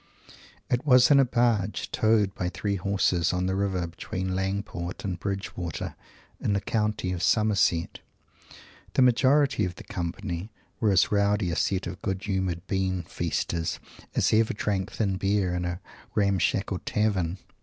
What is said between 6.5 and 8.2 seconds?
the County of Somerset!